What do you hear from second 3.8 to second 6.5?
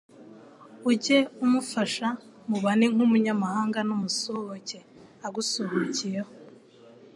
n'umusuhuke agusuhukiyeho.